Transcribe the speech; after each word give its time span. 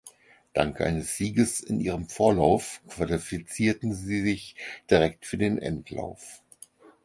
Dank 0.53 0.81
eines 0.81 1.15
Sieges 1.17 1.59
in 1.59 1.79
ihrem 1.79 2.09
Vorlauf 2.09 2.81
qualifizierten 2.87 3.93
sie 3.93 4.23
sich 4.23 4.55
direkt 4.89 5.27
für 5.27 5.37
den 5.37 5.59
Endlauf. 5.59 6.41